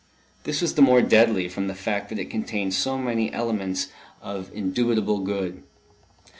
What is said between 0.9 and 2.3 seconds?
deadly from the fact that